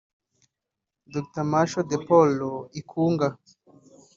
[1.13, 2.31] Dr Martial De-Paul
[2.79, 3.27] Ikounga